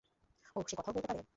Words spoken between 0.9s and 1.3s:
বলতে পারে?